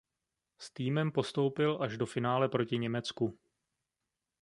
[0.57, 3.39] S týmem postoupil až do finále proti Německu.